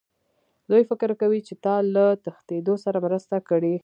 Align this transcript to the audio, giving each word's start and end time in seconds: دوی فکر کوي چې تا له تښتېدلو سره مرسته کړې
دوی 0.69 0.83
فکر 0.89 1.09
کوي 1.21 1.39
چې 1.47 1.53
تا 1.63 1.75
له 1.95 2.05
تښتېدلو 2.23 2.75
سره 2.85 2.97
مرسته 3.05 3.35
کړې 3.49 3.73